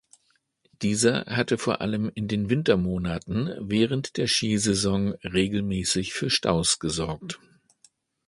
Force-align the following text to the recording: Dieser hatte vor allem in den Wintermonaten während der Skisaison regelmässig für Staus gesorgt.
Dieser 0.81 1.27
hatte 1.27 1.59
vor 1.59 1.79
allem 1.81 2.11
in 2.15 2.27
den 2.27 2.49
Wintermonaten 2.49 3.51
während 3.59 4.17
der 4.17 4.25
Skisaison 4.27 5.11
regelmässig 5.23 6.13
für 6.15 6.31
Staus 6.31 6.79
gesorgt. 6.79 7.39